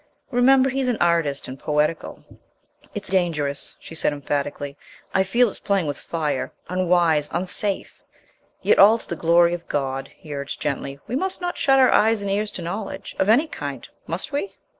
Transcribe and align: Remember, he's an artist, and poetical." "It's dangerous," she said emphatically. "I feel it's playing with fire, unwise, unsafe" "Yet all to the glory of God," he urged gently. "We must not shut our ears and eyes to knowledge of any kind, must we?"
Remember, 0.31 0.71
he's 0.71 0.87
an 0.87 0.97
artist, 0.99 1.47
and 1.47 1.59
poetical." 1.59 2.23
"It's 2.95 3.07
dangerous," 3.07 3.75
she 3.79 3.93
said 3.93 4.11
emphatically. 4.11 4.75
"I 5.13 5.21
feel 5.23 5.47
it's 5.47 5.59
playing 5.59 5.85
with 5.85 5.99
fire, 5.99 6.51
unwise, 6.69 7.29
unsafe" 7.31 8.01
"Yet 8.63 8.79
all 8.79 8.97
to 8.97 9.07
the 9.07 9.15
glory 9.15 9.53
of 9.53 9.67
God," 9.67 10.09
he 10.17 10.33
urged 10.33 10.59
gently. 10.59 10.97
"We 11.05 11.15
must 11.15 11.39
not 11.39 11.55
shut 11.59 11.79
our 11.79 11.93
ears 12.07 12.23
and 12.23 12.31
eyes 12.31 12.49
to 12.53 12.63
knowledge 12.63 13.15
of 13.19 13.29
any 13.29 13.45
kind, 13.45 13.87
must 14.07 14.31
we?" 14.31 14.55